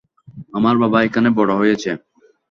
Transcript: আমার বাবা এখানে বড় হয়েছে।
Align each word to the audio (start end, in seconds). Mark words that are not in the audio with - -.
আমার 0.53 0.75
বাবা 0.83 0.97
এখানে 1.03 1.29
বড় 1.37 1.51
হয়েছে। 1.55 1.91